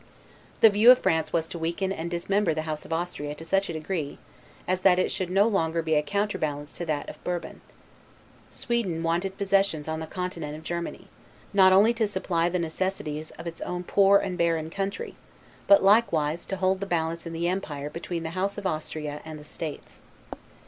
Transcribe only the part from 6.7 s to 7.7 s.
to that of Bourbon.